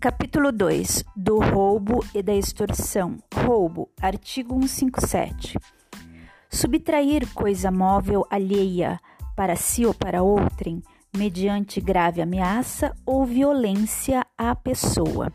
Capítulo 0.00 0.52
2 0.52 1.04
do 1.16 1.40
roubo 1.40 2.04
e 2.14 2.22
da 2.22 2.32
extorsão. 2.32 3.18
Roubo, 3.34 3.88
artigo 4.00 4.54
157. 4.54 5.58
Subtrair 6.48 7.26
coisa 7.34 7.68
móvel 7.72 8.24
alheia 8.30 9.00
para 9.34 9.56
si 9.56 9.84
ou 9.84 9.92
para 9.92 10.22
outrem, 10.22 10.80
mediante 11.16 11.80
grave 11.80 12.22
ameaça 12.22 12.94
ou 13.04 13.24
violência 13.24 14.24
à 14.38 14.54
pessoa, 14.54 15.32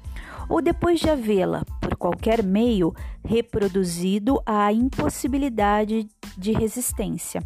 ou 0.47 0.61
depois 0.61 1.01
de 1.01 1.09
havê-la, 1.09 1.65
por 1.81 1.97
qualquer 1.97 2.41
meio, 2.41 2.93
reproduzido 3.21 4.41
à 4.45 4.71
impossibilidade 4.71 6.07
de 6.37 6.53
resistência. 6.53 7.43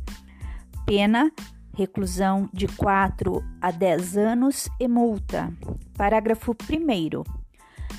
Pena 0.86 1.32
reclusão 1.78 2.50
de 2.52 2.68
4 2.68 3.44
a 3.62 3.70
10 3.70 4.18
anos 4.18 4.68
e 4.80 4.88
multa. 4.88 5.54
Parágrafo 5.96 6.52
1. 6.52 7.24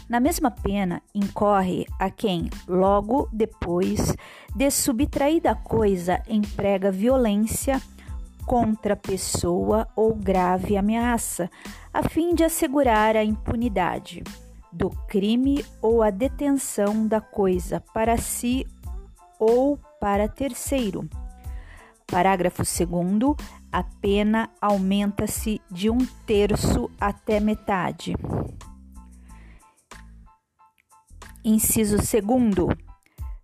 Na 0.08 0.18
mesma 0.18 0.50
pena 0.50 1.00
incorre 1.14 1.86
a 1.96 2.10
quem, 2.10 2.50
logo 2.66 3.28
depois 3.32 4.16
de 4.56 4.68
subtraída 4.68 5.52
a 5.52 5.54
coisa, 5.54 6.20
emprega 6.28 6.90
violência 6.90 7.80
contra 8.44 8.96
pessoa 8.96 9.86
ou 9.94 10.12
grave 10.12 10.76
ameaça, 10.76 11.48
a 11.94 12.02
fim 12.08 12.34
de 12.34 12.42
assegurar 12.42 13.16
a 13.16 13.22
impunidade 13.22 14.24
do 14.72 14.90
crime 15.06 15.64
ou 15.80 16.02
a 16.02 16.10
detenção 16.10 17.06
da 17.06 17.20
coisa 17.20 17.80
para 17.94 18.16
si 18.16 18.66
ou 19.38 19.78
para 20.00 20.26
terceiro. 20.26 21.08
Parágrafo 22.10 22.62
2 22.62 23.36
a 23.70 23.82
pena 23.82 24.48
aumenta-se 24.60 25.60
de 25.70 25.90
um 25.90 25.98
terço 26.26 26.90
até 26.98 27.38
metade. 27.38 28.14
Inciso 31.44 31.98
2. 31.98 32.76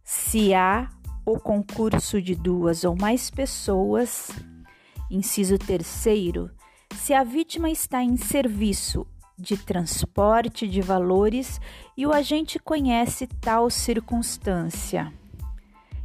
Se 0.03 0.55
há 0.55 0.89
o 1.27 1.39
concurso 1.39 2.21
de 2.21 2.35
duas 2.35 2.85
ou 2.85 2.97
mais 2.97 3.31
pessoas. 3.31 4.31
Inciso 5.11 5.59
3. 5.59 5.87
Se 6.97 7.13
a 7.13 7.23
vítima 7.23 7.71
está 7.71 8.03
em 8.03 8.17
serviço 8.17 9.07
de 9.39 9.59
transporte 9.59 10.67
de 10.67 10.81
valores 10.81 11.61
e 11.97 12.07
o 12.07 12.13
agente 12.13 12.59
conhece 12.59 13.27
tal 13.27 13.69
circunstância. 13.69 15.13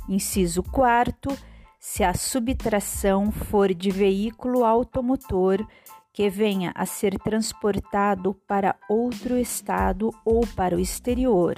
Inciso 0.09 0.61
4 0.63 1.37
se 1.79 2.03
a 2.03 2.13
subtração 2.13 3.31
for 3.31 3.73
de 3.73 3.89
veículo 3.89 4.65
automotor 4.65 5.65
que 6.11 6.29
venha 6.29 6.73
a 6.75 6.85
ser 6.85 7.17
transportado 7.19 8.33
para 8.45 8.75
outro 8.89 9.37
estado 9.37 10.13
ou 10.25 10.45
para 10.45 10.75
o 10.75 10.79
exterior. 10.79 11.55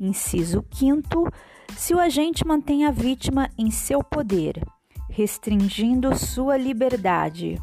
Inciso 0.00 0.64
5. 0.72 1.30
Se 1.76 1.94
o 1.94 2.00
agente 2.00 2.44
mantém 2.44 2.84
a 2.84 2.90
vítima 2.90 3.48
em 3.56 3.70
seu 3.70 4.02
poder, 4.02 4.60
restringindo 5.08 6.16
sua 6.18 6.56
liberdade. 6.56 7.62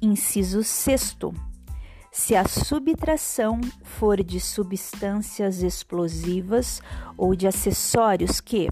Inciso 0.00 0.62
6. 0.62 1.16
Se 2.12 2.36
a 2.36 2.46
subtração 2.46 3.60
for 3.82 4.22
de 4.22 4.38
substâncias 4.38 5.64
explosivas 5.64 6.80
ou 7.16 7.34
de 7.34 7.48
acessórios 7.48 8.40
que, 8.40 8.68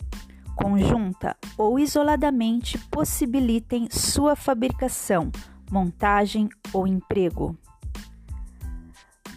conjunta 0.55 1.37
ou 1.57 1.79
isoladamente 1.79 2.79
possibilitem 2.91 3.89
sua 3.91 4.37
fabricação, 4.37 5.31
montagem 5.71 6.49
ou 6.73 6.87
emprego. 6.87 7.57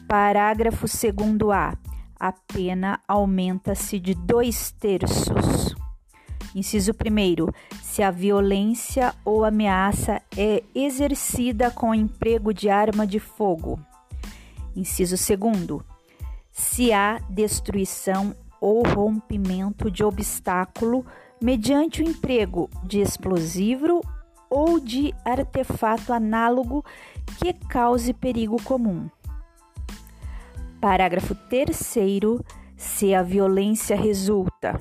Parágrafo 0.08 0.86
2a. 0.86 1.78
A 2.20 2.32
pena 2.32 3.00
aumenta-se 3.08 4.00
de 4.00 4.14
dois 4.14 4.72
terços. 4.72 5.76
Inciso 6.56 6.92
1. 6.92 7.52
Se 7.82 8.02
a 8.02 8.12
violência 8.12 9.14
ou 9.26 9.44
ameaça 9.44 10.22
é 10.38 10.64
exercida 10.74 11.70
com 11.70 11.94
emprego 11.94 12.54
de 12.54 12.70
arma 12.70 13.06
de 13.06 13.20
fogo. 13.20 13.80
Inciso 14.76 15.16
2. 15.38 15.82
Se 16.52 16.94
há 16.94 17.20
destruição 17.30 18.34
ou 18.60 18.84
rompimento 18.84 19.90
de 19.92 20.04
obstáculo 20.04 21.06
mediante 21.42 22.02
o 22.02 22.08
emprego 22.08 22.70
de 22.84 23.02
explosivo 23.02 24.02
ou 24.50 24.80
de 24.80 25.14
artefato 25.24 26.14
análogo 26.14 26.84
que 27.38 27.54
cause 27.54 28.14
perigo 28.14 28.62
comum. 28.64 29.10
Parágrafo 30.80 31.36
3 31.36 31.76
se 32.78 33.14
a 33.14 33.24
violência 33.24 33.96
resulta. 33.96 34.80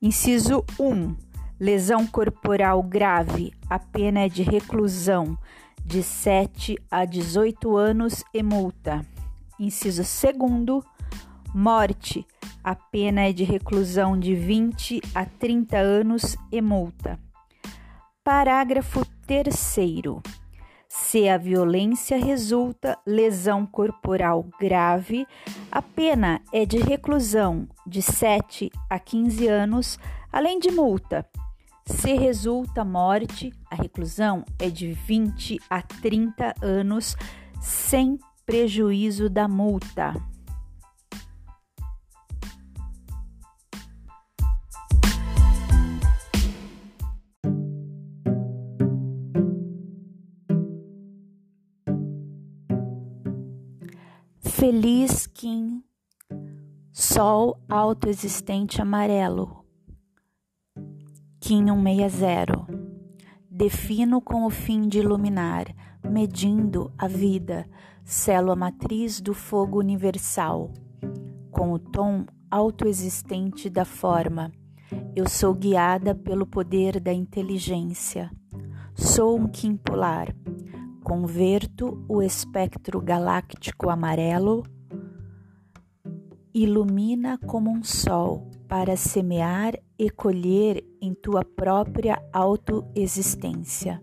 Inciso 0.00 0.64
1. 0.78 1.16
Lesão 1.58 2.06
corporal 2.06 2.82
grave, 2.82 3.52
a 3.70 3.78
pena 3.78 4.20
é 4.20 4.28
de 4.28 4.42
reclusão 4.42 5.38
de 5.84 6.02
7 6.02 6.76
a 6.90 7.04
18 7.04 7.76
anos 7.76 8.24
e 8.34 8.42
multa. 8.42 9.06
Inciso 9.58 10.02
2 10.02 10.84
Morte: 11.54 12.26
a 12.64 12.74
pena 12.74 13.28
é 13.28 13.32
de 13.32 13.44
reclusão 13.44 14.18
de 14.18 14.34
20 14.34 15.02
a 15.14 15.26
30 15.26 15.76
anos 15.76 16.34
e 16.50 16.62
multa. 16.62 17.18
Parágrafo 18.24 19.04
3. 19.26 19.76
Se 20.88 21.28
a 21.28 21.36
violência 21.36 22.16
resulta 22.16 22.98
lesão 23.06 23.66
corporal 23.66 24.46
grave, 24.58 25.26
a 25.70 25.82
pena 25.82 26.40
é 26.54 26.64
de 26.64 26.78
reclusão 26.78 27.68
de 27.86 28.00
7 28.00 28.70
a 28.88 28.98
15 28.98 29.46
anos, 29.46 29.98
além 30.32 30.58
de 30.58 30.70
multa. 30.70 31.28
Se 31.84 32.14
resulta 32.14 32.82
morte, 32.82 33.52
a 33.70 33.74
reclusão 33.74 34.42
é 34.58 34.70
de 34.70 34.92
20 34.92 35.58
a 35.68 35.82
30 35.82 36.54
anos, 36.62 37.14
sem 37.60 38.18
prejuízo 38.46 39.28
da 39.28 39.46
multa. 39.46 40.31
Feliz 54.54 55.26
Kim, 55.26 55.82
Sol 56.92 57.58
autoexistente 57.70 58.82
amarelo. 58.82 59.64
Kim 61.40 61.66
160. 61.66 62.66
Defino 63.50 64.20
com 64.20 64.44
o 64.44 64.50
fim 64.50 64.86
de 64.86 64.98
iluminar, 64.98 65.74
medindo 66.04 66.92
a 66.98 67.08
vida, 67.08 67.66
célula 68.04 68.54
matriz 68.54 69.22
do 69.22 69.32
fogo 69.32 69.78
universal. 69.78 70.70
Com 71.50 71.72
o 71.72 71.78
tom 71.78 72.26
autoexistente 72.50 73.70
da 73.70 73.86
forma, 73.86 74.52
eu 75.16 75.26
sou 75.28 75.54
guiada 75.54 76.14
pelo 76.14 76.46
poder 76.46 77.00
da 77.00 77.12
inteligência. 77.12 78.30
Sou 78.94 79.40
um 79.40 79.48
Kim 79.48 79.76
polar 79.76 80.28
Converto 81.02 82.04
o 82.08 82.22
espectro 82.22 83.00
galáctico 83.00 83.90
amarelo, 83.90 84.62
ilumina 86.54 87.38
como 87.38 87.70
um 87.70 87.82
sol 87.82 88.48
para 88.68 88.96
semear 88.96 89.74
e 89.98 90.08
colher 90.08 90.84
em 91.00 91.12
tua 91.12 91.44
própria 91.44 92.22
autoexistência. 92.32 94.00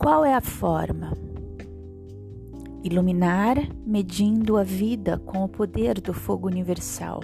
Qual 0.00 0.24
é 0.24 0.32
a 0.32 0.40
forma? 0.40 1.12
Iluminar, 2.82 3.56
medindo 3.84 4.56
a 4.56 4.64
vida 4.64 5.18
com 5.18 5.44
o 5.44 5.48
poder 5.48 6.00
do 6.00 6.14
fogo 6.14 6.46
universal. 6.46 7.20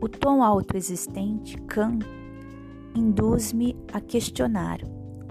O 0.00 0.08
tom 0.08 0.42
autoexistente, 0.42 1.58
Kan, 1.66 1.98
induz-me 2.94 3.76
a 3.92 4.00
questionar 4.00 4.80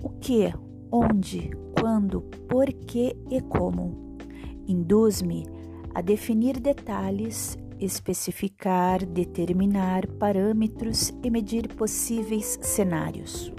o 0.04 0.10
que, 0.10 0.54
onde, 0.92 1.50
quando, 1.80 2.22
porquê 2.48 3.18
e 3.32 3.42
como. 3.42 4.18
Induz-me 4.68 5.44
a 5.96 6.02
definir 6.02 6.60
detalhes 6.60 7.58
especificar, 7.80 9.06
determinar 9.06 10.08
parâmetros 10.20 11.12
e 11.24 11.30
medir 11.30 11.68
possíveis 11.70 12.60
cenários. 12.62 13.53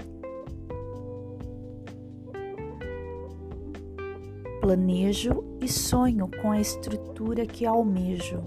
Planejo 4.65 5.43
e 5.61 5.67
sonho 5.67 6.27
com 6.41 6.49
a 6.49 6.59
estrutura 6.59 7.45
que 7.45 7.67
almejo. 7.67 8.41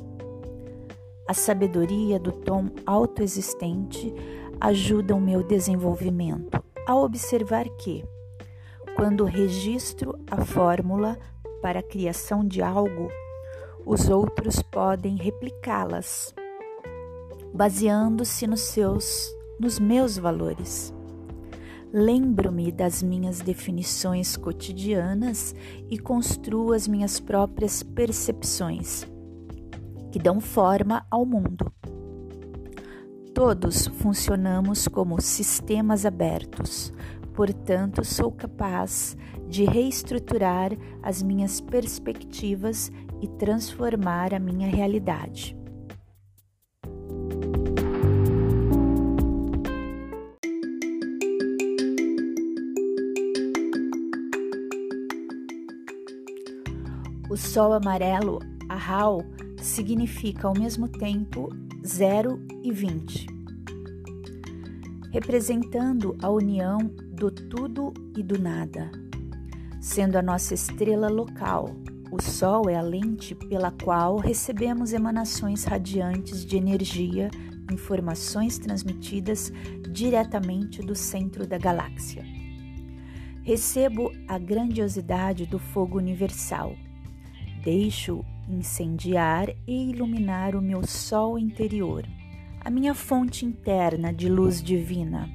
A 1.28 1.32
sabedoria 1.32 2.18
do 2.18 2.32
tom 2.32 2.70
autoexistente 2.84 4.12
ajuda 4.60 5.14
o 5.14 5.20
meu 5.20 5.44
desenvolvimento 5.44 6.60
ao 6.84 7.04
observar 7.04 7.68
que, 7.76 8.04
quando 8.96 9.24
registro 9.24 10.18
a 10.28 10.44
fórmula 10.44 11.16
para 11.62 11.78
a 11.78 11.84
criação 11.84 12.44
de 12.44 12.60
algo, 12.62 13.12
os 13.86 14.08
outros 14.08 14.60
podem 14.60 15.14
replicá-las, 15.14 16.34
baseando-se 17.54 18.44
nos 18.44 18.62
seus, 18.62 19.32
nos 19.60 19.78
meus 19.78 20.18
valores. 20.18 20.92
Lembro-me 21.92 22.70
das 22.70 23.02
minhas 23.02 23.40
definições 23.40 24.36
cotidianas 24.36 25.54
e 25.88 25.98
construo 25.98 26.74
as 26.74 26.86
minhas 26.86 27.18
próprias 27.18 27.82
percepções, 27.82 29.06
que 30.12 30.18
dão 30.18 30.38
forma 30.38 31.06
ao 31.10 31.24
mundo. 31.24 31.72
Todos 33.32 33.86
funcionamos 33.86 34.86
como 34.86 35.18
sistemas 35.20 36.04
abertos, 36.04 36.92
portanto, 37.32 38.04
sou 38.04 38.32
capaz 38.32 39.16
de 39.48 39.64
reestruturar 39.64 40.72
as 41.02 41.22
minhas 41.22 41.58
perspectivas 41.58 42.92
e 43.22 43.26
transformar 43.26 44.34
a 44.34 44.38
minha 44.38 44.68
realidade. 44.68 45.57
Sol 57.48 57.72
amarelo, 57.72 58.40
Ahau, 58.68 59.24
significa 59.56 60.46
ao 60.46 60.52
mesmo 60.52 60.86
tempo 60.86 61.48
0 61.82 62.38
e 62.62 62.70
20, 62.70 63.26
representando 65.10 66.14
a 66.22 66.28
união 66.28 66.78
do 67.10 67.30
tudo 67.30 67.94
e 68.14 68.22
do 68.22 68.38
nada, 68.38 68.90
sendo 69.80 70.16
a 70.16 70.22
nossa 70.22 70.52
estrela 70.52 71.08
local. 71.08 71.70
O 72.12 72.20
Sol 72.22 72.68
é 72.68 72.76
a 72.76 72.82
lente 72.82 73.34
pela 73.34 73.70
qual 73.70 74.18
recebemos 74.18 74.92
emanações 74.92 75.64
radiantes 75.64 76.44
de 76.44 76.54
energia, 76.54 77.30
informações 77.72 78.58
transmitidas 78.58 79.50
diretamente 79.90 80.82
do 80.82 80.94
centro 80.94 81.46
da 81.46 81.56
galáxia. 81.56 82.24
Recebo 83.42 84.12
a 84.28 84.38
grandiosidade 84.38 85.46
do 85.46 85.58
fogo 85.58 85.96
universal 85.96 86.76
Deixo 87.62 88.24
incendiar 88.48 89.50
e 89.66 89.90
iluminar 89.90 90.54
o 90.54 90.62
meu 90.62 90.86
sol 90.86 91.38
interior, 91.38 92.06
a 92.60 92.70
minha 92.70 92.94
fonte 92.94 93.44
interna 93.44 94.12
de 94.12 94.28
luz 94.28 94.62
divina. 94.62 95.28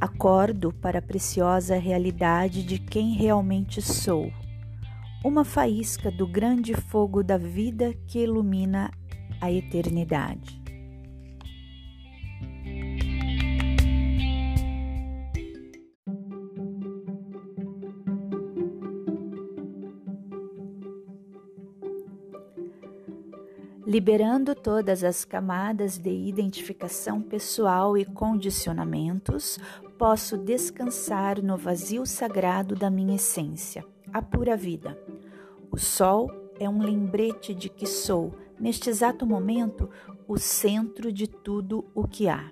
Acordo 0.00 0.72
para 0.72 0.98
a 0.98 1.02
preciosa 1.02 1.78
realidade 1.78 2.62
de 2.62 2.78
quem 2.78 3.14
realmente 3.14 3.80
sou, 3.80 4.32
uma 5.24 5.44
faísca 5.44 6.10
do 6.10 6.26
grande 6.26 6.74
fogo 6.74 7.22
da 7.22 7.36
vida 7.36 7.94
que 8.06 8.20
ilumina 8.20 8.90
a 9.40 9.50
eternidade. 9.50 10.65
Liberando 23.86 24.52
todas 24.52 25.04
as 25.04 25.24
camadas 25.24 25.96
de 25.96 26.10
identificação 26.10 27.22
pessoal 27.22 27.96
e 27.96 28.04
condicionamentos, 28.04 29.60
posso 29.96 30.36
descansar 30.36 31.40
no 31.40 31.56
vazio 31.56 32.04
sagrado 32.04 32.74
da 32.74 32.90
minha 32.90 33.14
essência, 33.14 33.86
a 34.12 34.20
pura 34.20 34.56
vida. 34.56 34.98
O 35.70 35.78
sol 35.78 36.28
é 36.58 36.68
um 36.68 36.82
lembrete 36.82 37.54
de 37.54 37.68
que 37.68 37.86
sou, 37.86 38.34
neste 38.58 38.90
exato 38.90 39.24
momento, 39.24 39.88
o 40.26 40.36
centro 40.36 41.12
de 41.12 41.28
tudo 41.28 41.84
o 41.94 42.08
que 42.08 42.28
há. 42.28 42.50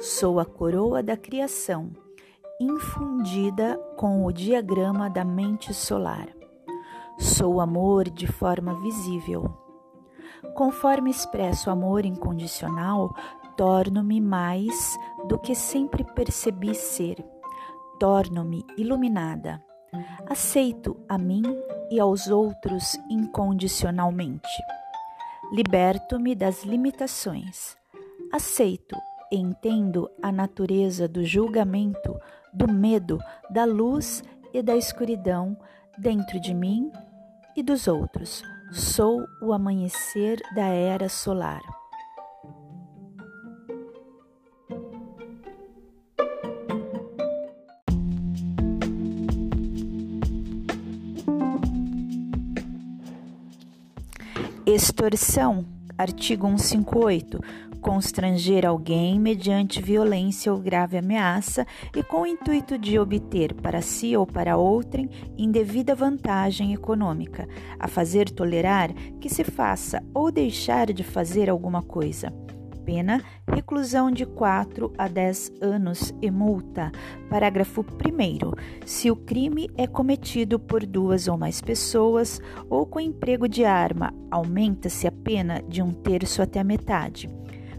Sou 0.00 0.40
a 0.40 0.46
coroa 0.46 1.02
da 1.02 1.16
criação, 1.16 1.90
infundida 2.58 3.76
com 3.98 4.24
o 4.24 4.32
diagrama 4.32 5.10
da 5.10 5.26
mente 5.26 5.74
solar. 5.74 6.28
Sou 7.18 7.60
amor 7.60 8.08
de 8.08 8.26
forma 8.26 8.80
visível 8.80 9.67
Conforme 10.54 11.10
expresso 11.10 11.70
amor 11.70 12.04
incondicional, 12.04 13.14
torno-me 13.56 14.20
mais 14.20 14.96
do 15.26 15.38
que 15.38 15.54
sempre 15.54 16.04
percebi 16.04 16.74
ser. 16.74 17.24
Torno-me 17.98 18.64
iluminada. 18.76 19.62
Aceito 20.28 20.96
a 21.08 21.18
mim 21.18 21.42
e 21.90 21.98
aos 21.98 22.28
outros 22.28 22.98
incondicionalmente. 23.10 24.48
Liberto-me 25.52 26.34
das 26.34 26.64
limitações. 26.64 27.76
Aceito 28.32 28.96
e 29.32 29.36
entendo 29.36 30.10
a 30.22 30.30
natureza 30.30 31.08
do 31.08 31.24
julgamento, 31.24 32.18
do 32.52 32.70
medo, 32.70 33.18
da 33.50 33.64
luz 33.64 34.22
e 34.52 34.62
da 34.62 34.76
escuridão 34.76 35.56
dentro 35.98 36.40
de 36.40 36.54
mim 36.54 36.92
e 37.56 37.62
dos 37.62 37.88
outros 37.88 38.42
Sou 38.70 39.26
o 39.40 39.52
amanhecer 39.54 40.40
da 40.54 40.66
era 40.66 41.08
solar. 41.08 41.62
Extorsão, 54.66 55.64
artigo 55.96 56.46
158 56.46 57.40
constranger 57.88 58.66
alguém 58.66 59.18
mediante 59.18 59.80
violência 59.80 60.52
ou 60.52 60.58
grave 60.58 60.98
ameaça 60.98 61.66
e 61.96 62.02
com 62.02 62.20
o 62.20 62.26
intuito 62.26 62.76
de 62.76 62.98
obter 62.98 63.54
para 63.54 63.80
si 63.80 64.14
ou 64.14 64.26
para 64.26 64.58
outrem 64.58 65.08
indevida 65.38 65.94
vantagem 65.94 66.74
econômica, 66.74 67.48
a 67.78 67.88
fazer 67.88 68.28
tolerar 68.28 68.92
que 69.18 69.30
se 69.30 69.42
faça 69.42 70.02
ou 70.12 70.30
deixar 70.30 70.92
de 70.92 71.02
fazer 71.02 71.48
alguma 71.48 71.80
coisa. 71.80 72.30
Pena: 72.84 73.22
reclusão 73.50 74.10
de 74.10 74.26
4 74.26 74.92
a 74.98 75.08
10 75.08 75.52
anos 75.62 76.12
e 76.20 76.30
multa. 76.30 76.92
Parágrafo 77.30 77.80
1. 77.80 78.84
Se 78.84 79.10
o 79.10 79.16
crime 79.16 79.70
é 79.78 79.86
cometido 79.86 80.58
por 80.58 80.84
duas 80.84 81.26
ou 81.26 81.38
mais 81.38 81.62
pessoas 81.62 82.38
ou 82.68 82.84
com 82.84 83.00
emprego 83.00 83.48
de 83.48 83.64
arma, 83.64 84.12
aumenta-se 84.30 85.06
a 85.06 85.12
pena 85.12 85.62
de 85.66 85.80
um 85.80 85.90
terço 85.90 86.42
até 86.42 86.60
a 86.60 86.64
metade. 86.64 87.37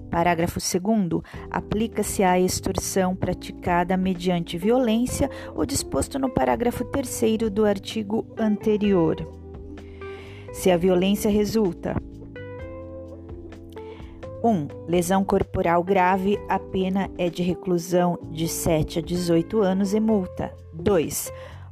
Parágrafo 0.10 0.60
2. 0.60 1.22
Aplica-se 1.50 2.24
à 2.24 2.40
extorsão 2.40 3.16
praticada 3.16 3.96
mediante 3.96 4.58
violência 4.58 5.30
o 5.56 5.66
disposto 5.66 6.18
no 6.18 6.30
parágrafo 6.30 6.84
3 6.86 7.50
do 7.52 7.66
artigo 7.66 8.26
anterior. 8.38 9.16
Se 10.52 10.72
a 10.72 10.78
violência 10.78 11.30
resulta 11.30 11.96
1. 14.44 14.48
Um, 14.50 14.68
lesão 14.88 15.24
corporal 15.24 15.84
grave, 15.84 16.40
a 16.48 16.58
pena 16.58 17.10
é 17.18 17.30
de 17.30 17.44
reclusão 17.44 18.18
de 18.32 18.48
7 18.48 19.00
a 19.00 19.02
18 19.02 19.62
anos 19.62 19.94
e 19.94 20.00
multa. 20.00 20.54
2. 20.74 21.32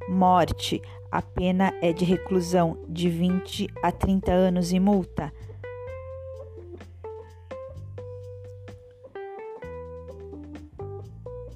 Morte, 0.09 0.81
a 1.11 1.21
pena 1.21 1.73
é 1.81 1.93
de 1.93 2.03
reclusão 2.03 2.77
de 2.87 3.09
20 3.09 3.69
a 3.81 3.91
30 3.91 4.31
anos 4.31 4.71
e 4.71 4.79
multa. 4.79 5.31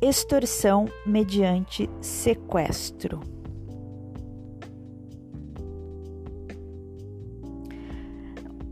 Extorsão 0.01 0.86
mediante 1.05 1.88
sequestro. 2.01 3.20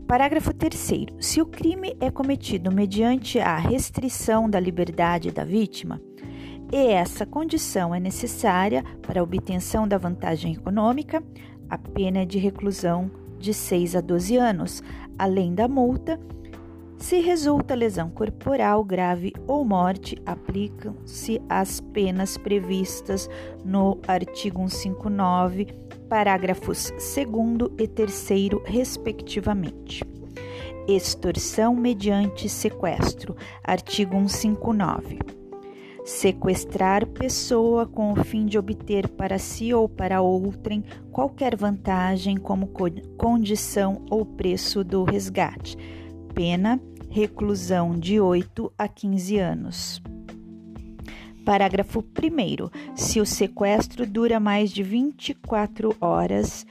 Parágrafo 0.08 0.52
3. 0.52 1.06
Se 1.20 1.40
o 1.40 1.46
crime 1.46 1.96
é 2.00 2.10
cometido 2.10 2.72
mediante 2.72 3.38
a 3.38 3.56
restrição 3.56 4.50
da 4.50 4.58
liberdade 4.58 5.30
da 5.30 5.44
vítima, 5.44 6.00
e 6.72 6.88
essa 6.88 7.24
condição 7.24 7.94
é 7.94 8.00
necessária 8.00 8.84
para 9.00 9.20
a 9.20 9.22
obtenção 9.22 9.86
da 9.86 9.98
vantagem 9.98 10.54
econômica, 10.54 11.22
a 11.68 11.78
pena 11.78 12.20
é 12.20 12.24
de 12.24 12.38
reclusão 12.38 13.08
de 13.38 13.54
6 13.54 13.94
a 13.94 14.00
12 14.00 14.36
anos, 14.36 14.82
Além 15.20 15.54
da 15.54 15.68
multa, 15.68 16.18
se 17.00 17.18
resulta 17.18 17.74
lesão 17.74 18.10
corporal 18.10 18.84
grave 18.84 19.32
ou 19.48 19.64
morte, 19.64 20.20
aplicam-se 20.26 21.40
as 21.48 21.80
penas 21.80 22.36
previstas 22.36 23.28
no 23.64 23.98
artigo 24.06 24.68
159, 24.68 25.66
parágrafos 26.10 26.92
2 26.92 27.70
e 27.78 27.88
3, 27.88 28.28
respectivamente. 28.64 30.04
Extorsão 30.86 31.74
mediante 31.74 32.48
sequestro, 32.50 33.34
artigo 33.64 34.16
159. 34.28 35.18
Sequestrar 36.04 37.06
pessoa 37.06 37.86
com 37.86 38.12
o 38.12 38.24
fim 38.24 38.44
de 38.44 38.58
obter 38.58 39.08
para 39.08 39.38
si 39.38 39.72
ou 39.72 39.88
para 39.88 40.20
outrem 40.20 40.84
qualquer 41.10 41.56
vantagem 41.56 42.36
como 42.36 42.70
condição 43.16 44.04
ou 44.10 44.26
preço 44.26 44.84
do 44.84 45.04
resgate. 45.04 45.78
Pena 46.34 46.80
reclusão 47.10 47.98
de 47.98 48.20
8 48.20 48.72
a 48.78 48.86
15 48.86 49.38
anos. 49.38 50.02
Parágrafo 51.44 52.00
1. 52.00 52.94
Se 52.94 53.20
o 53.20 53.26
sequestro 53.26 54.06
dura 54.06 54.38
mais 54.38 54.70
de 54.70 54.82
24 54.82 55.96
horas, 56.00 56.64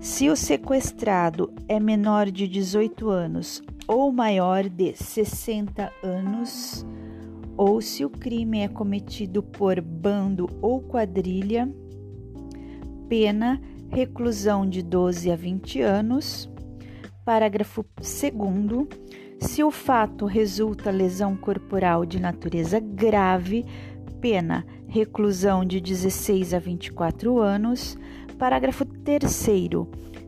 se 0.00 0.28
o 0.28 0.36
sequestrado 0.36 1.52
é 1.66 1.80
menor 1.80 2.30
de 2.30 2.46
18 2.46 3.08
anos 3.08 3.62
ou 3.86 4.12
maior 4.12 4.68
de 4.68 4.94
60 4.94 5.90
anos, 6.02 6.86
ou 7.56 7.80
se 7.80 8.04
o 8.04 8.10
crime 8.10 8.60
é 8.60 8.68
cometido 8.68 9.42
por 9.42 9.80
bando 9.80 10.48
ou 10.60 10.80
quadrilha, 10.82 11.68
pena 13.08 13.60
reclusão 13.88 14.68
de 14.68 14.82
12 14.82 15.30
a 15.30 15.36
20 15.36 15.80
anos. 15.80 16.48
Parágrafo 17.28 17.84
2 17.94 18.88
se 19.38 19.62
o 19.62 19.70
fato 19.70 20.24
resulta 20.24 20.90
lesão 20.90 21.36
corporal 21.36 22.06
de 22.06 22.18
natureza 22.18 22.80
grave, 22.80 23.66
pena 24.18 24.64
reclusão 24.86 25.62
de 25.62 25.78
16 25.78 26.54
a 26.54 26.58
24 26.58 27.38
anos. 27.38 27.98
Parágrafo 28.38 28.86
3. 28.86 29.30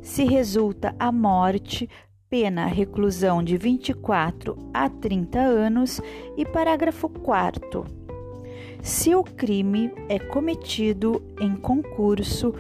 Se 0.02 0.25
resulta 0.25 0.95
a 0.99 1.11
morte, 1.11 1.88
pena 2.28 2.66
reclusão 2.66 3.42
de 3.42 3.57
24 3.57 4.54
a 4.75 4.90
30 4.90 5.38
anos. 5.38 6.02
E 6.37 6.45
parágrafo 6.45 7.09
4. 7.09 7.83
Se 8.83 9.14
o 9.14 9.25
crime 9.25 9.90
é 10.07 10.19
cometido 10.19 11.23
em 11.40 11.57
concurso, 11.57 12.52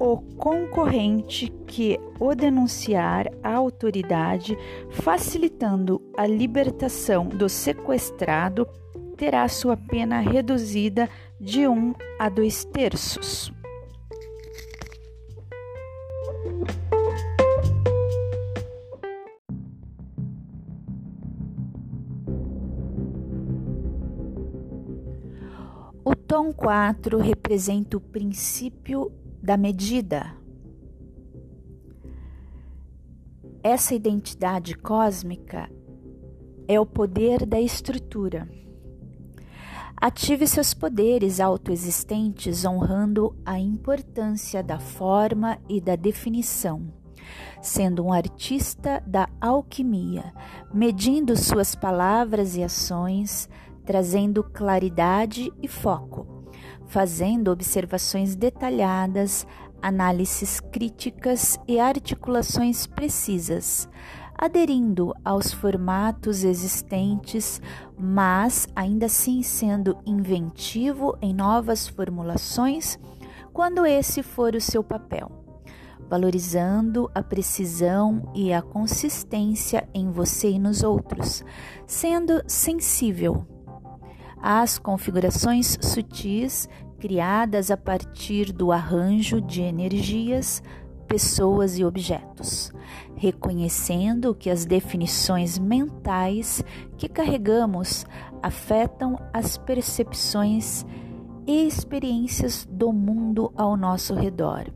o 0.00 0.16
concorrente 0.16 1.52
que 1.66 2.00
o 2.18 2.34
denunciar 2.34 3.30
à 3.42 3.52
autoridade, 3.52 4.56
facilitando 4.88 6.00
a 6.16 6.26
libertação 6.26 7.28
do 7.28 7.50
sequestrado, 7.50 8.66
terá 9.14 9.46
sua 9.46 9.76
pena 9.76 10.18
reduzida 10.18 11.06
de 11.38 11.68
um 11.68 11.94
a 12.18 12.30
dois 12.30 12.64
terços. 12.64 13.52
O 26.02 26.16
tom 26.16 26.54
4 26.54 27.18
representa 27.18 27.98
o 27.98 28.00
princípio 28.00 29.12
da 29.42 29.56
medida. 29.56 30.36
Essa 33.62 33.94
identidade 33.94 34.74
cósmica 34.74 35.70
é 36.68 36.78
o 36.78 36.86
poder 36.86 37.44
da 37.46 37.60
estrutura. 37.60 38.48
Ative 39.96 40.46
seus 40.46 40.72
poderes 40.72 41.40
autoexistentes 41.40 42.64
honrando 42.64 43.36
a 43.44 43.58
importância 43.58 44.62
da 44.62 44.78
forma 44.78 45.58
e 45.68 45.78
da 45.80 45.94
definição, 45.94 46.90
sendo 47.60 48.04
um 48.04 48.12
artista 48.12 49.02
da 49.06 49.28
alquimia, 49.40 50.32
medindo 50.72 51.36
suas 51.36 51.74
palavras 51.74 52.56
e 52.56 52.62
ações, 52.62 53.48
trazendo 53.84 54.42
claridade 54.42 55.52
e 55.62 55.68
foco 55.68 56.39
fazendo 56.90 57.52
observações 57.52 58.34
detalhadas, 58.34 59.46
análises 59.80 60.58
críticas 60.58 61.56
e 61.68 61.78
articulações 61.78 62.84
precisas, 62.84 63.88
aderindo 64.36 65.14
aos 65.24 65.52
formatos 65.52 66.42
existentes, 66.42 67.62
mas 67.96 68.66
ainda 68.74 69.06
assim 69.06 69.40
sendo 69.40 69.96
inventivo 70.04 71.16
em 71.22 71.32
novas 71.32 71.86
formulações 71.86 72.98
quando 73.52 73.86
esse 73.86 74.20
for 74.20 74.56
o 74.56 74.60
seu 74.60 74.82
papel, 74.82 75.30
valorizando 76.08 77.08
a 77.14 77.22
precisão 77.22 78.32
e 78.34 78.52
a 78.52 78.60
consistência 78.60 79.88
em 79.94 80.10
você 80.10 80.50
e 80.50 80.58
nos 80.58 80.82
outros, 80.82 81.44
sendo 81.86 82.42
sensível 82.48 83.46
às 84.42 84.78
configurações 84.78 85.78
sutis 85.80 86.68
criadas 86.98 87.70
a 87.70 87.76
partir 87.76 88.52
do 88.52 88.70
arranjo 88.70 89.40
de 89.40 89.62
energias, 89.62 90.62
pessoas 91.08 91.78
e 91.78 91.84
objetos, 91.84 92.72
reconhecendo 93.16 94.34
que 94.34 94.50
as 94.50 94.64
definições 94.64 95.58
mentais 95.58 96.62
que 96.96 97.08
carregamos 97.08 98.06
afetam 98.42 99.18
as 99.32 99.58
percepções 99.58 100.86
e 101.46 101.66
experiências 101.66 102.68
do 102.70 102.92
mundo 102.92 103.52
ao 103.56 103.76
nosso 103.76 104.14
redor, 104.14 104.66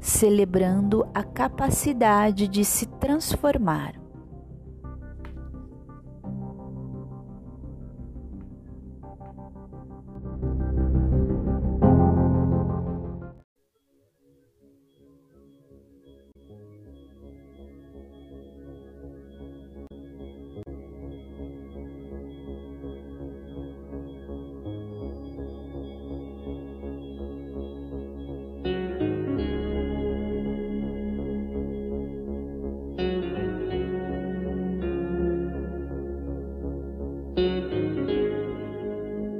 celebrando 0.00 1.06
a 1.12 1.22
capacidade 1.22 2.48
de 2.48 2.64
se 2.64 2.86
transformar 2.86 4.05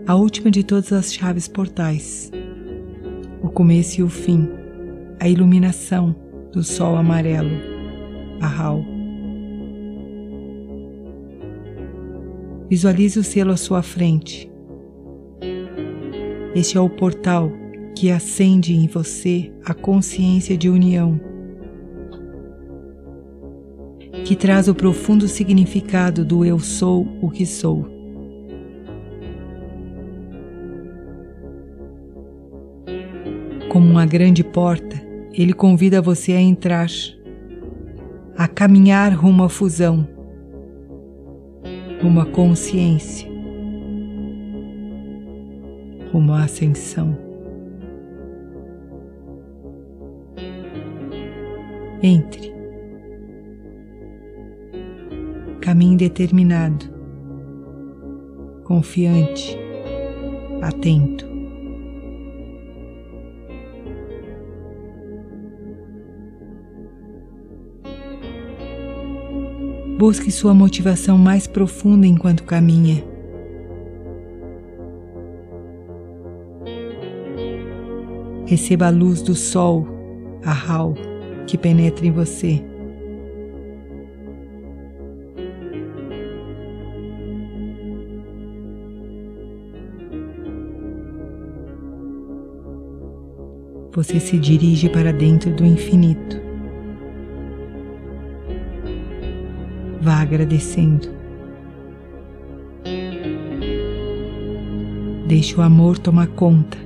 a 0.07 0.15
última 0.15 0.53
de 0.53 0.63
todas 0.63 0.93
as 0.93 1.13
chaves 1.13 1.49
portais, 1.49 2.31
o 3.43 3.49
começo 3.49 4.01
e 4.01 4.05
o 4.05 4.09
fim, 4.09 4.49
a 5.19 5.29
iluminação 5.29 6.15
do 6.53 6.63
sol 6.63 6.95
amarelo, 6.95 7.51
Ahau. 8.41 8.85
Visualize 12.71 13.19
o 13.19 13.25
selo 13.25 13.51
à 13.51 13.57
sua 13.57 13.83
frente. 13.83 14.49
Este 16.55 16.79
é 16.79 16.81
o 16.81 16.89
portal 16.89 17.51
que 17.97 18.09
acende 18.09 18.75
em 18.75 18.87
você 18.87 19.53
a 19.65 19.75
consciência 19.75 20.57
de 20.57 20.71
união, 20.71 21.21
que 24.25 24.37
traz 24.37 24.69
o 24.69 24.75
profundo 24.75 25.27
significado 25.27 26.25
do 26.25 26.45
eu 26.45 26.61
sou 26.61 27.09
o 27.21 27.29
que 27.29 27.45
sou. 27.45 27.96
Como 33.77 33.91
uma 33.91 34.07
grande 34.07 34.43
porta, 34.43 34.97
ele 35.35 35.53
convida 35.53 36.01
você 36.01 36.33
a 36.33 36.41
entrar, 36.41 36.89
a 38.35 38.49
caminhar 38.49 39.13
rumo 39.13 39.45
à 39.45 39.51
fusão, 39.51 40.09
rumo 42.03 42.21
à 42.21 42.25
consciência, 42.25 43.29
rumo 46.11 46.33
à 46.33 46.45
ascensão. 46.45 47.19
Entre. 52.03 52.55
Caminhe 55.61 55.99
determinado, 55.99 56.87
confiante, 58.65 59.55
atento. 60.63 61.36
Busque 69.99 70.31
sua 70.31 70.53
motivação 70.53 71.17
mais 71.17 71.47
profunda 71.47 72.07
enquanto 72.07 72.45
caminha. 72.45 73.03
Receba 78.45 78.89
a 78.89 78.91
luz 78.91 79.23
do 79.23 79.35
sol, 79.35 79.89
a 80.45 80.53
Hal, 80.53 80.95
que 81.47 81.57
penetra 81.57 82.07
em 82.07 82.13
você. 82.13 82.63
Você 93.93 94.21
se 94.21 94.39
dirige 94.39 94.91
para 94.91 95.11
dentro 95.11 95.51
do 95.55 95.65
infinito. 95.65 96.46
Vá 100.01 100.21
agradecendo. 100.21 101.09
Deixe 105.27 105.57
o 105.57 105.63
amor 105.63 105.99
tomar 105.99 106.29
conta. 106.29 106.79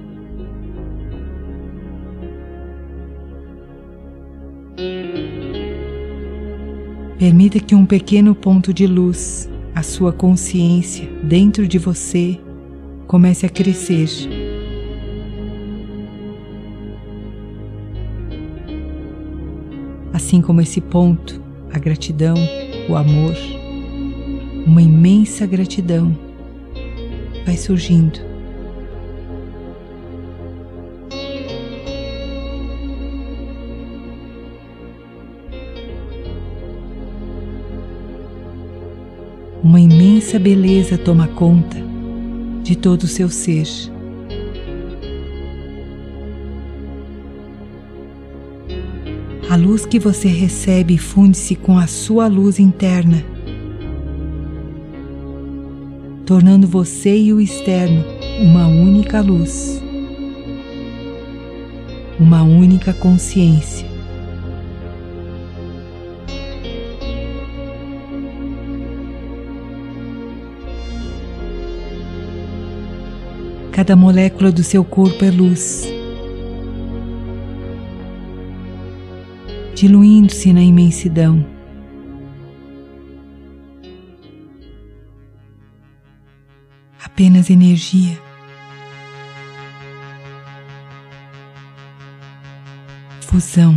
Permita 7.19 7.61
que 7.61 7.75
um 7.75 7.85
pequeno 7.85 8.35
ponto 8.35 8.73
de 8.73 8.87
luz, 8.87 9.47
a 9.75 9.83
sua 9.83 10.11
consciência 10.11 11.07
dentro 11.23 11.69
de 11.69 11.79
você, 11.79 12.41
comece 13.07 13.45
a 13.45 13.49
crescer. 13.51 14.09
Assim 20.15 20.41
como 20.41 20.63
esse 20.63 20.81
ponto, 20.81 21.43
a 21.71 21.79
gratidão, 21.79 22.37
o 22.91 22.97
amor, 22.97 23.37
uma 24.67 24.83
imensa 24.83 25.47
gratidão 25.47 26.13
vai 27.47 27.57
surgindo. 27.57 28.19
Uma 39.63 39.79
imensa 39.79 40.37
beleza 40.37 40.99
toma 40.99 41.29
conta 41.29 41.77
de 42.65 42.75
todo 42.75 43.05
o 43.05 43.07
seu 43.07 43.29
ser. 43.29 43.69
A 49.51 49.57
luz 49.57 49.85
que 49.85 49.99
você 49.99 50.29
recebe 50.29 50.97
funde-se 50.97 51.57
com 51.57 51.77
a 51.77 51.89
sua 51.89 52.29
luz 52.29 52.61
interna, 52.61 53.21
tornando 56.25 56.69
você 56.69 57.19
e 57.19 57.33
o 57.33 57.41
externo 57.41 58.05
uma 58.41 58.69
única 58.69 59.21
luz, 59.21 59.83
uma 62.21 62.45
única 62.45 62.93
consciência. 62.95 63.89
Cada 73.73 73.97
molécula 73.97 74.53
do 74.53 74.63
seu 74.63 74.85
corpo 74.85 75.25
é 75.25 75.31
luz, 75.33 76.00
diluindo-se 79.81 80.53
na 80.53 80.61
imensidão. 80.61 81.43
Apenas 87.03 87.49
energia. 87.49 88.21
Fusão. 93.23 93.75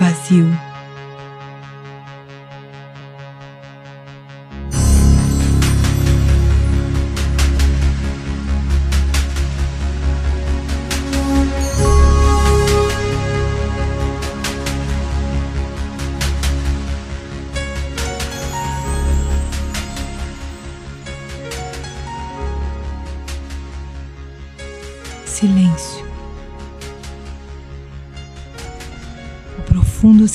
Vazio. 0.00 0.67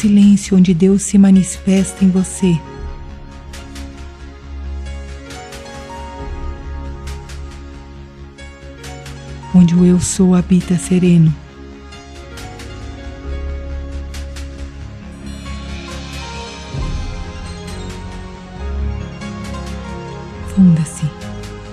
Silêncio 0.04 0.58
onde 0.58 0.74
Deus 0.74 1.02
se 1.02 1.18
manifesta 1.18 2.04
em 2.04 2.10
você. 2.10 2.60
Onde 9.56 9.74
o 9.74 9.86
Eu 9.86 10.02
Sou 10.02 10.36
habita 10.36 10.78
sereno. 10.78 11.34
Funda-se 20.54 21.06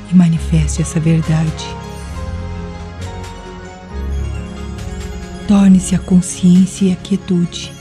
e 0.09 0.15
manifeste 0.15 0.83
essa 0.83 1.01
verdade. 1.01 1.67
Torne-se 5.49 5.97
a 5.97 5.99
consciência 5.99 6.85
e 6.85 6.93
a 6.93 6.97
quietude. 6.97 7.80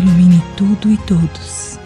Ilumine 0.00 0.42
tudo 0.56 0.90
e 0.90 0.96
todos. 0.96 1.78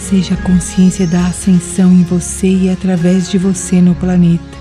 Seja 0.00 0.34
a 0.34 0.36
consciência 0.38 1.06
da 1.06 1.28
ascensão 1.28 1.92
em 1.92 2.02
você 2.02 2.48
e 2.48 2.70
através 2.70 3.30
de 3.30 3.38
você 3.38 3.80
no 3.80 3.94
planeta. 3.94 4.53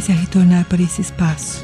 Comece 0.00 0.12
a 0.12 0.14
retornar 0.14 0.64
para 0.64 0.80
esse 0.80 1.02
espaço, 1.02 1.62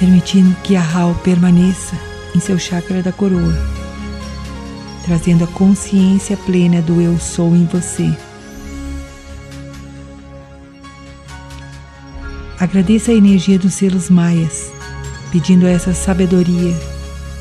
permitindo 0.00 0.56
que 0.64 0.74
a 0.74 0.82
Hal 0.82 1.14
permaneça 1.22 1.94
em 2.34 2.40
seu 2.40 2.58
chakra 2.58 3.02
da 3.02 3.12
coroa, 3.12 3.54
trazendo 5.04 5.44
a 5.44 5.46
consciência 5.46 6.36
plena 6.38 6.82
do 6.82 7.00
Eu 7.00 7.18
Sou 7.20 7.54
em 7.54 7.66
você. 7.66 8.12
Agradeça 12.58 13.12
a 13.12 13.14
energia 13.14 13.60
dos 13.60 13.74
selos 13.74 14.10
maias, 14.10 14.72
pedindo 15.30 15.68
essa 15.68 15.94
sabedoria 15.94 16.74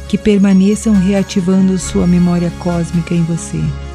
que 0.08 0.20
permaneçam 0.20 0.94
reativando 0.94 1.80
sua 1.80 2.06
memória 2.06 2.52
cósmica 2.60 3.16
em 3.16 3.24
você. 3.24 3.87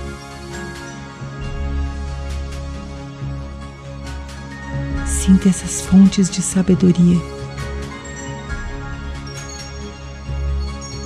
Sinta 5.24 5.48
essas 5.48 5.82
fontes 5.82 6.28
de 6.28 6.42
sabedoria 6.42 7.16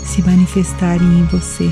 se 0.06 0.22
manifestarem 0.22 1.06
em 1.06 1.24
você 1.24 1.70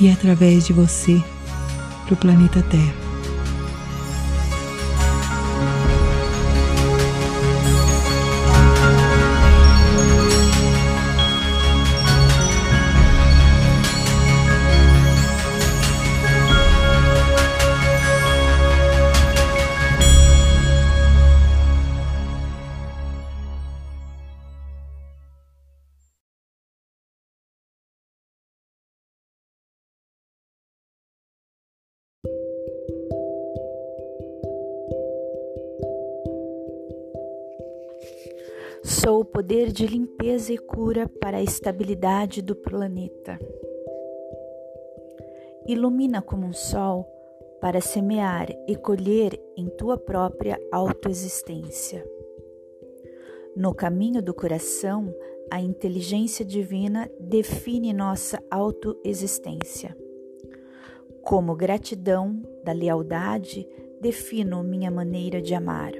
e 0.00 0.10
através 0.10 0.66
de 0.66 0.72
você 0.72 1.22
para 2.06 2.14
o 2.14 2.16
planeta 2.16 2.62
Terra. 2.62 3.07
Sou 39.08 39.20
o 39.20 39.24
poder 39.24 39.72
de 39.72 39.86
limpeza 39.86 40.52
e 40.52 40.58
cura 40.58 41.08
para 41.08 41.38
a 41.38 41.42
estabilidade 41.42 42.42
do 42.42 42.54
planeta. 42.54 43.38
Ilumina 45.66 46.20
como 46.20 46.46
um 46.46 46.52
sol 46.52 47.08
para 47.58 47.80
semear 47.80 48.48
e 48.68 48.76
colher 48.76 49.32
em 49.56 49.66
tua 49.78 49.96
própria 49.96 50.60
autoexistência. 50.70 52.06
No 53.56 53.74
caminho 53.74 54.22
do 54.22 54.34
coração, 54.34 55.10
a 55.50 55.58
inteligência 55.58 56.44
divina 56.44 57.10
define 57.18 57.94
nossa 57.94 58.38
autoexistência. 58.50 59.96
Como 61.22 61.56
gratidão 61.56 62.42
da 62.62 62.72
lealdade, 62.72 63.66
defino 64.02 64.62
minha 64.62 64.90
maneira 64.90 65.40
de 65.40 65.54
amar. 65.54 65.94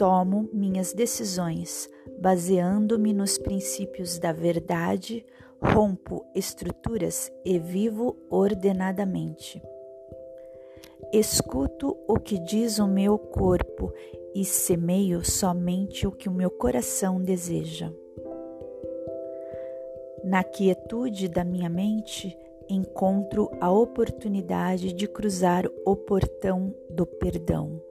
Tomo 0.00 0.48
minhas 0.50 0.94
decisões 0.94 1.86
baseando-me 2.18 3.12
nos 3.12 3.36
princípios 3.36 4.18
da 4.18 4.32
verdade, 4.32 5.26
rompo 5.60 6.24
estruturas 6.34 7.30
e 7.44 7.58
vivo 7.58 8.16
ordenadamente. 8.30 9.62
Escuto 11.12 11.98
o 12.08 12.18
que 12.18 12.38
diz 12.38 12.78
o 12.78 12.88
meu 12.88 13.18
corpo 13.18 13.92
e 14.34 14.42
semeio 14.42 15.22
somente 15.22 16.06
o 16.06 16.12
que 16.12 16.30
o 16.30 16.32
meu 16.32 16.50
coração 16.50 17.22
deseja. 17.22 17.92
Na 20.24 20.42
quietude 20.42 21.28
da 21.28 21.44
minha 21.44 21.68
mente, 21.68 22.34
encontro 22.70 23.50
a 23.60 23.70
oportunidade 23.70 24.94
de 24.94 25.06
cruzar 25.06 25.66
o 25.84 25.94
portão 25.94 26.74
do 26.88 27.04
perdão. 27.04 27.89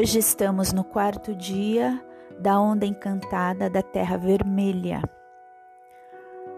Hoje 0.00 0.18
estamos 0.18 0.72
no 0.72 0.82
quarto 0.82 1.34
dia 1.34 2.02
da 2.38 2.58
onda 2.58 2.86
encantada 2.86 3.68
da 3.68 3.82
Terra 3.82 4.16
Vermelha, 4.16 5.02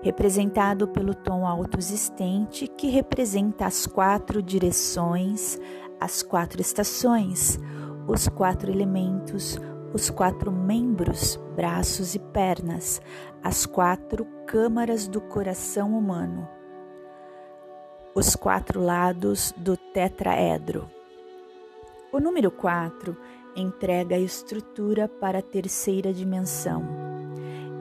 representado 0.00 0.86
pelo 0.86 1.12
tom 1.12 1.44
autoexistente 1.44 2.68
que 2.68 2.86
representa 2.88 3.66
as 3.66 3.84
quatro 3.84 4.40
direções, 4.40 5.58
as 5.98 6.22
quatro 6.22 6.60
estações, 6.60 7.58
os 8.06 8.28
quatro 8.28 8.70
elementos, 8.70 9.58
os 9.92 10.08
quatro 10.08 10.52
membros, 10.52 11.34
braços 11.56 12.14
e 12.14 12.20
pernas, 12.20 13.02
as 13.42 13.66
quatro 13.66 14.24
câmaras 14.46 15.08
do 15.08 15.20
coração 15.20 15.98
humano, 15.98 16.48
os 18.14 18.36
quatro 18.36 18.80
lados 18.80 19.52
do 19.56 19.76
tetraedro. 19.76 20.88
O 22.12 22.20
número 22.20 22.50
4 22.50 23.16
entrega 23.56 24.16
a 24.16 24.18
estrutura 24.18 25.08
para 25.08 25.38
a 25.38 25.42
terceira 25.42 26.12
dimensão. 26.12 26.84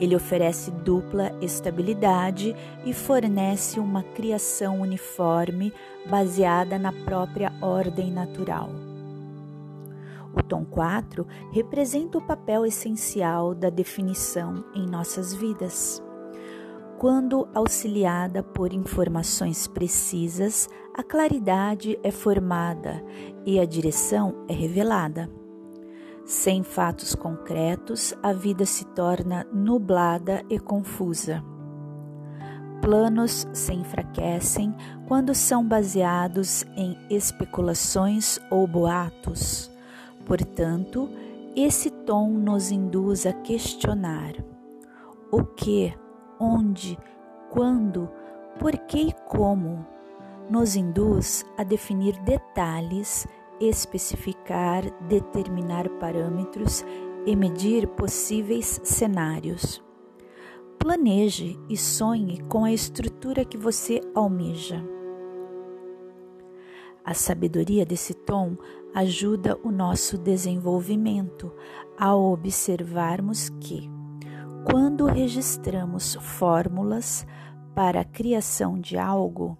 Ele 0.00 0.16
oferece 0.16 0.70
dupla 0.70 1.36
estabilidade 1.42 2.56
e 2.82 2.94
fornece 2.94 3.78
uma 3.78 4.02
criação 4.02 4.80
uniforme 4.80 5.70
baseada 6.08 6.78
na 6.78 6.94
própria 7.04 7.52
ordem 7.60 8.10
natural. 8.10 8.70
O 10.34 10.42
tom 10.42 10.64
4 10.64 11.26
representa 11.52 12.16
o 12.16 12.26
papel 12.26 12.64
essencial 12.64 13.54
da 13.54 13.68
definição 13.68 14.64
em 14.74 14.86
nossas 14.86 15.34
vidas. 15.34 16.02
Quando 16.98 17.46
auxiliada 17.52 18.42
por 18.42 18.72
informações 18.72 19.66
precisas, 19.66 20.70
a 20.94 21.02
claridade 21.02 21.98
é 22.02 22.10
formada 22.10 23.02
e 23.46 23.58
a 23.58 23.64
direção 23.64 24.44
é 24.46 24.52
revelada. 24.52 25.30
Sem 26.26 26.62
fatos 26.62 27.14
concretos, 27.14 28.14
a 28.22 28.32
vida 28.34 28.66
se 28.66 28.84
torna 28.88 29.46
nublada 29.52 30.44
e 30.50 30.58
confusa. 30.58 31.42
Planos 32.82 33.46
se 33.54 33.72
enfraquecem 33.72 34.74
quando 35.08 35.34
são 35.34 35.66
baseados 35.66 36.64
em 36.76 36.98
especulações 37.08 38.38
ou 38.50 38.66
boatos. 38.66 39.70
Portanto, 40.26 41.08
esse 41.56 41.90
tom 41.90 42.28
nos 42.30 42.70
induz 42.70 43.24
a 43.24 43.32
questionar 43.32 44.34
o 45.30 45.42
que, 45.42 45.94
onde, 46.38 46.98
quando, 47.50 48.10
por 48.58 48.76
que 48.76 49.08
e 49.08 49.12
como 49.26 49.91
nos 50.50 50.76
induz 50.76 51.44
a 51.56 51.64
definir 51.64 52.18
detalhes, 52.20 53.26
especificar, 53.60 54.84
determinar 55.08 55.88
parâmetros 55.98 56.84
e 57.24 57.36
medir 57.36 57.86
possíveis 57.88 58.80
cenários. 58.82 59.82
Planeje 60.78 61.58
e 61.68 61.76
sonhe 61.76 62.42
com 62.48 62.64
a 62.64 62.72
estrutura 62.72 63.44
que 63.44 63.56
você 63.56 64.00
almeja. 64.14 64.84
A 67.04 67.14
sabedoria 67.14 67.84
desse 67.84 68.14
tom 68.14 68.56
ajuda 68.94 69.58
o 69.62 69.70
nosso 69.70 70.18
desenvolvimento 70.18 71.52
ao 71.98 72.32
observarmos 72.32 73.48
que, 73.60 73.90
quando 74.70 75.06
registramos 75.06 76.14
fórmulas 76.14 77.26
para 77.74 78.00
a 78.00 78.04
criação 78.04 78.78
de 78.78 78.98
algo, 78.98 79.58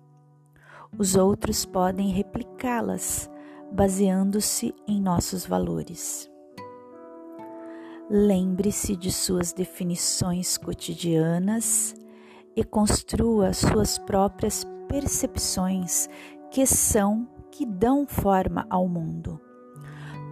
os 0.98 1.14
outros 1.16 1.64
podem 1.64 2.10
replicá-las 2.10 3.30
baseando-se 3.72 4.74
em 4.86 5.00
nossos 5.00 5.46
valores. 5.46 6.30
Lembre-se 8.10 8.94
de 8.94 9.10
suas 9.10 9.52
definições 9.52 10.58
cotidianas 10.58 11.94
e 12.54 12.62
construa 12.62 13.54
suas 13.54 13.96
próprias 13.96 14.66
percepções 14.86 16.08
que 16.50 16.66
são 16.66 17.26
que 17.50 17.64
dão 17.64 18.06
forma 18.06 18.66
ao 18.68 18.86
mundo. 18.86 19.40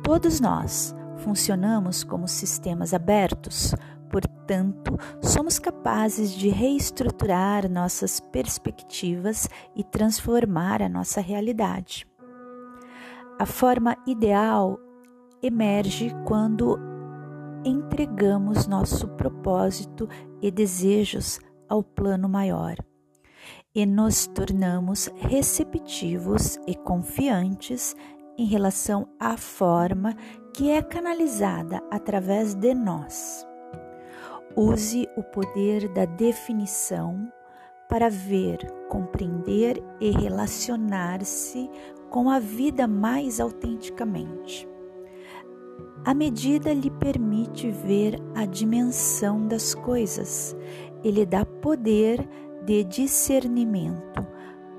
Todos 0.03 0.41
nós 0.41 0.95
funcionamos 1.19 2.05
como 2.05 2.29
sistemas 2.29 2.93
abertos, 2.93 3.75
Portanto, 4.11 4.99
somos 5.23 5.59
capazes 5.59 6.33
de 6.33 6.49
reestruturar 6.49 7.71
nossas 7.71 8.19
perspectivas 8.19 9.49
e 9.75 9.85
transformar 9.85 10.83
a 10.83 10.89
nossa 10.89 11.21
realidade. 11.21 12.07
A 13.39 13.47
forma 13.47 13.97
ideal 14.07 14.79
emerge 15.43 16.11
quando 16.27 16.79
entregamos 17.65 18.67
nosso 18.67 19.09
propósito 19.09 20.09
e 20.43 20.51
desejos 20.51 21.39
ao 21.69 21.83
plano 21.83 22.29
maior 22.29 22.77
e 23.75 23.87
nos 23.87 24.27
tornamos 24.27 25.07
receptivos 25.17 26.59
e 26.67 26.75
confiantes 26.75 27.95
em 28.37 28.47
relação 28.47 29.07
à 29.19 29.37
forma 29.37 30.15
que 30.55 30.71
é 30.71 30.83
canalizada 30.83 31.83
através 31.91 32.55
de 32.55 32.75
nós. 32.75 33.50
Use 34.57 35.09
o 35.17 35.23
poder 35.23 35.89
da 35.89 36.05
definição 36.05 37.33
para 37.89 38.09
ver, 38.09 38.59
compreender 38.89 39.83
e 40.01 40.11
relacionar-se 40.11 41.71
com 42.09 42.29
a 42.29 42.39
vida 42.39 42.87
mais 42.89 43.41
autenticamente. 43.41 44.69
A 46.05 46.15
medida 46.15 46.73
lhe 46.73 46.91
permite 46.91 47.71
ver 47.71 48.17
a 48.35 48.45
dimensão 48.47 49.47
das 49.47 49.75
coisas, 49.75 50.57
ele 51.05 51.25
dá 51.27 51.45
poder 51.45 52.27
de 52.65 52.85
discernimento 52.85 54.27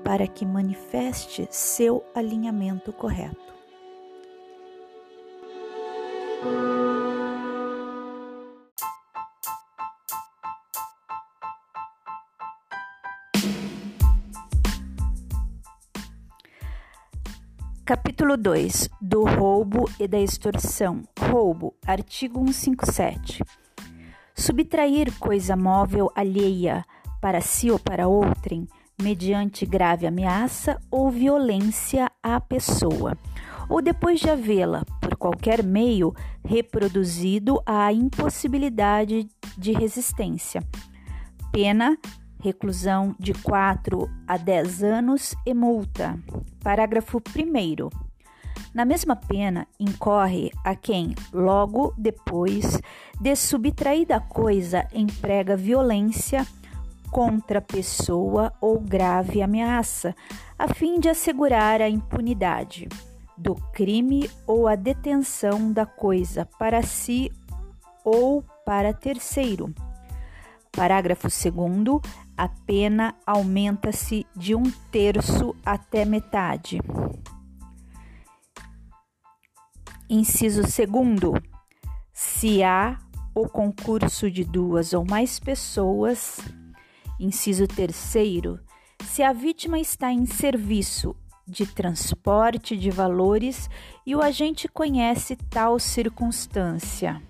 para 0.04 0.26
que 0.26 0.44
manifeste 0.44 1.46
seu 1.50 2.04
alinhamento 2.14 2.92
correto. 2.92 3.51
Capítulo 17.94 18.38
2 18.38 18.88
do 19.02 19.22
roubo 19.22 19.84
e 20.00 20.08
da 20.08 20.18
extorsão. 20.18 21.02
Roubo, 21.28 21.74
artigo 21.86 22.40
157. 22.50 23.44
Subtrair 24.34 25.12
coisa 25.18 25.54
móvel 25.54 26.10
alheia 26.16 26.86
para 27.20 27.42
si 27.42 27.70
ou 27.70 27.78
para 27.78 28.08
outrem, 28.08 28.66
mediante 28.98 29.66
grave 29.66 30.06
ameaça 30.06 30.80
ou 30.90 31.10
violência 31.10 32.10
à 32.22 32.40
pessoa. 32.40 33.14
ou 33.68 33.82
depois 33.82 34.20
de 34.20 34.30
havê-la, 34.30 34.86
por 34.98 35.14
qualquer 35.14 35.62
meio, 35.62 36.14
reproduzido 36.42 37.60
a 37.66 37.92
impossibilidade 37.92 39.28
de 39.58 39.72
resistência. 39.72 40.62
Pena 41.52 41.98
reclusão 42.42 43.14
de 43.20 43.32
4 43.32 44.10
a 44.26 44.36
10 44.36 44.82
anos 44.82 45.34
e 45.46 45.54
multa. 45.54 46.18
Parágrafo 46.62 47.18
1. 47.18 47.88
Na 48.74 48.84
mesma 48.84 49.14
pena 49.14 49.66
incorre 49.78 50.50
a 50.64 50.74
quem, 50.74 51.14
logo 51.32 51.94
depois 51.96 52.80
de 53.20 53.36
subtraída 53.36 54.16
a 54.16 54.20
coisa, 54.20 54.88
emprega 54.92 55.56
violência 55.56 56.44
contra 57.12 57.60
pessoa 57.60 58.52
ou 58.60 58.80
grave 58.80 59.40
ameaça, 59.40 60.14
a 60.58 60.66
fim 60.74 60.98
de 60.98 61.08
assegurar 61.08 61.80
a 61.80 61.88
impunidade 61.88 62.88
do 63.36 63.54
crime 63.72 64.28
ou 64.46 64.66
a 64.66 64.74
detenção 64.74 65.72
da 65.72 65.86
coisa 65.86 66.48
para 66.58 66.82
si 66.82 67.30
ou 68.04 68.42
para 68.64 68.92
terceiro. 68.92 69.72
Parágrafo 70.74 71.28
2 71.28 72.00
a 72.42 72.48
pena 72.48 73.14
aumenta-se 73.24 74.26
de 74.34 74.52
um 74.52 74.68
terço 74.90 75.54
até 75.64 76.04
metade. 76.04 76.80
Inciso 80.10 80.62
2. 80.62 81.40
Se 82.12 82.64
há 82.64 82.98
o 83.32 83.48
concurso 83.48 84.28
de 84.28 84.42
duas 84.42 84.92
ou 84.92 85.04
mais 85.08 85.38
pessoas. 85.38 86.40
Inciso 87.20 87.68
3. 87.68 87.94
Se 89.04 89.22
a 89.22 89.32
vítima 89.32 89.78
está 89.78 90.12
em 90.12 90.26
serviço 90.26 91.14
de 91.46 91.64
transporte 91.64 92.76
de 92.76 92.90
valores 92.90 93.70
e 94.04 94.16
o 94.16 94.20
agente 94.20 94.66
conhece 94.66 95.36
tal 95.36 95.78
circunstância. 95.78 97.22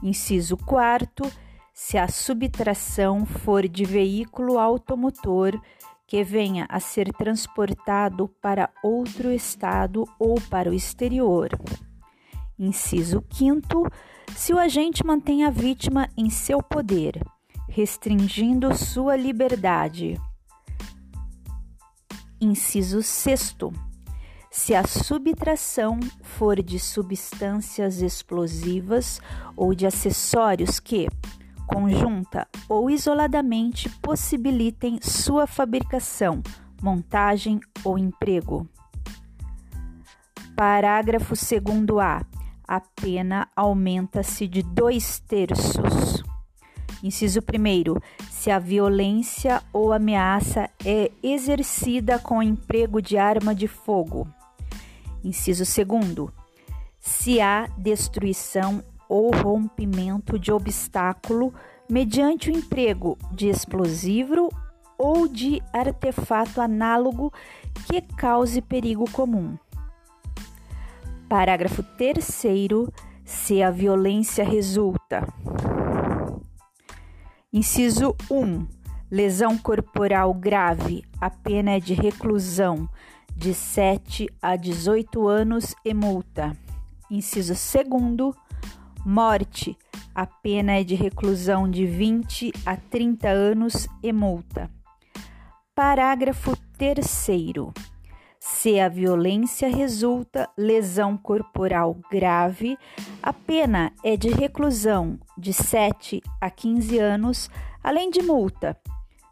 Inciso 0.00 0.56
4 0.58 1.28
se 1.72 1.96
a 1.96 2.06
subtração 2.06 3.24
for 3.24 3.66
de 3.66 3.84
veículo 3.84 4.58
automotor 4.58 5.58
que 6.06 6.22
venha 6.22 6.66
a 6.68 6.78
ser 6.78 7.10
transportado 7.14 8.28
para 8.40 8.68
outro 8.82 9.32
estado 9.32 10.04
ou 10.18 10.38
para 10.50 10.70
o 10.70 10.74
exterior. 10.74 11.48
Inciso 12.58 13.24
5. 13.32 13.88
Se 14.36 14.52
o 14.52 14.58
agente 14.58 15.04
mantém 15.04 15.44
a 15.44 15.50
vítima 15.50 16.08
em 16.16 16.28
seu 16.28 16.62
poder, 16.62 17.20
restringindo 17.68 18.76
sua 18.76 19.16
liberdade. 19.16 20.20
Inciso 22.38 23.02
6. 23.02 23.56
Se 24.50 24.74
a 24.74 24.86
subtração 24.86 25.98
for 26.20 26.62
de 26.62 26.78
substâncias 26.78 28.02
explosivas 28.02 29.18
ou 29.56 29.74
de 29.74 29.86
acessórios 29.86 30.78
que, 30.78 31.08
conjunta 31.72 32.46
ou 32.68 32.90
isoladamente 32.90 33.88
possibilitem 34.00 34.98
sua 35.00 35.46
fabricação, 35.46 36.42
montagem 36.82 37.60
ou 37.82 37.98
emprego. 37.98 38.68
Parágrafo 40.54 41.34
2a. 41.34 42.24
A 42.68 42.80
pena 42.80 43.48
aumenta-se 43.56 44.46
de 44.46 44.62
dois 44.62 45.18
terços. 45.20 46.22
Inciso 47.02 47.40
1. 47.40 48.00
Se 48.30 48.50
a 48.50 48.58
violência 48.58 49.62
ou 49.72 49.92
ameaça 49.92 50.70
é 50.84 51.10
exercida 51.22 52.18
com 52.18 52.42
emprego 52.42 53.02
de 53.02 53.18
arma 53.18 53.54
de 53.54 53.66
fogo. 53.66 54.28
Inciso 55.24 55.64
2. 55.64 56.30
Se 57.00 57.40
há 57.40 57.66
destruição 57.76 58.82
ou 59.12 59.30
rompimento 59.30 60.38
de 60.38 60.50
obstáculo 60.50 61.52
mediante 61.86 62.50
o 62.50 62.56
emprego 62.56 63.18
de 63.30 63.46
explosivo 63.46 64.48
ou 64.96 65.28
de 65.28 65.62
artefato 65.70 66.62
análogo 66.62 67.30
que 67.86 68.00
cause 68.16 68.62
perigo 68.62 69.04
comum. 69.10 69.58
Parágrafo 71.28 71.82
3. 71.82 72.26
Se 73.22 73.62
a 73.62 73.70
violência 73.70 74.44
resulta. 74.44 75.28
Inciso 77.52 78.16
1. 78.30 78.66
Lesão 79.10 79.58
corporal 79.58 80.32
grave. 80.32 81.04
A 81.20 81.28
pena 81.28 81.72
é 81.72 81.80
de 81.80 81.92
reclusão 81.92 82.88
de 83.36 83.52
7 83.52 84.26
a 84.40 84.56
18 84.56 85.28
anos 85.28 85.74
e 85.84 85.92
multa. 85.92 86.56
Inciso 87.10 87.52
2. 87.52 88.41
Morte. 89.04 89.76
A 90.14 90.24
pena 90.26 90.78
é 90.78 90.84
de 90.84 90.94
reclusão 90.94 91.68
de 91.68 91.84
20 91.84 92.52
a 92.64 92.76
30 92.76 93.28
anos 93.28 93.88
e 94.00 94.12
multa. 94.12 94.70
Parágrafo 95.74 96.56
3. 96.78 97.28
Se 98.38 98.78
a 98.78 98.88
violência 98.88 99.68
resulta 99.68 100.48
lesão 100.56 101.16
corporal 101.16 101.96
grave, 102.10 102.78
a 103.20 103.32
pena 103.32 103.92
é 104.04 104.16
de 104.16 104.28
reclusão 104.28 105.18
de 105.36 105.52
7 105.52 106.22
a 106.40 106.48
15 106.48 106.98
anos, 106.98 107.50
além 107.82 108.08
de 108.08 108.22
multa. 108.22 108.78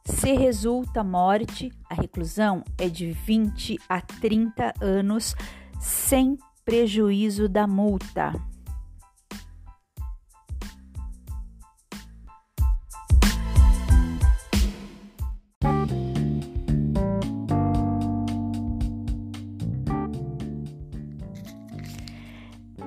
Se 0.04 0.33
resulta 0.33 1.04
morte, 1.04 1.70
a 1.88 1.94
reclusão 1.94 2.64
é 2.76 2.88
de 2.88 3.12
20 3.12 3.78
a 3.88 4.00
30 4.00 4.74
anos, 4.80 5.37
sem 5.78 6.37
prejuízo 6.64 7.48
da 7.48 7.68
multa. 7.68 8.49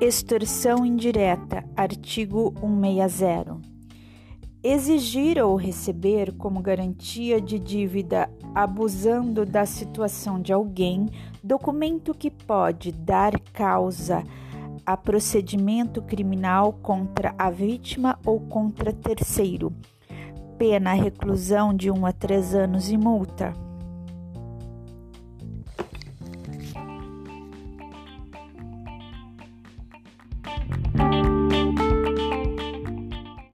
Extorsão 0.05 0.85
indireta, 0.85 1.63
artigo 1.77 2.53
160. 2.59 3.57
Exigir 4.61 5.41
ou 5.41 5.55
receber 5.55 6.33
como 6.33 6.61
garantia 6.61 7.39
de 7.39 7.57
dívida, 7.57 8.29
abusando 8.53 9.45
da 9.45 9.65
situação 9.65 10.41
de 10.41 10.51
alguém, 10.51 11.07
documento 11.41 12.13
que 12.13 12.29
pode 12.29 12.91
dar 12.91 13.39
causa 13.53 14.25
a 14.85 14.97
procedimento 14.97 16.01
criminal 16.01 16.73
contra 16.73 17.33
a 17.37 17.49
vítima 17.49 18.19
ou 18.25 18.41
contra 18.41 18.91
terceiro. 18.91 19.71
Pena 20.57 20.91
reclusão 20.91 21.73
de 21.73 21.89
1 21.89 21.97
um 21.97 22.05
a 22.05 22.11
3 22.11 22.55
anos 22.55 22.91
e 22.91 22.97
multa. 22.97 23.53